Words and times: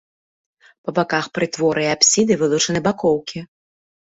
Па 0.87 0.91
баках 0.99 1.25
прытвора 1.39 1.81
і 1.85 1.91
апсіды 1.97 2.33
вылучаны 2.45 2.79
бакоўкі. 2.89 3.39